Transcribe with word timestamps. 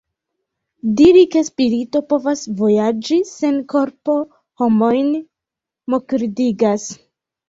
Diri 0.99 1.19
ke 1.33 1.41
spirito 1.49 1.99
povas 2.13 2.41
vojaĝi 2.61 3.17
sen 3.31 3.59
korpo 3.73 4.15
homojn 4.63 5.13
mokridigas. 5.95 6.87